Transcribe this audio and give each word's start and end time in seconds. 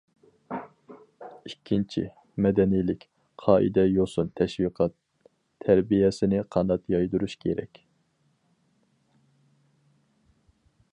ئىككىنچى، 1.49 2.01
مەدەنىيلىك، 2.45 3.05
قائىدە- 3.43 3.85
يوسۇن 3.89 4.33
تەشۋىقات- 4.41 4.97
تەربىيەسىنى 5.67 6.43
قانات 6.57 6.91
يايدۇرۇش 6.97 7.39
كېرەك. 7.47 7.81